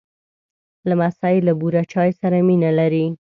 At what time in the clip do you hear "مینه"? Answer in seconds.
2.47-2.71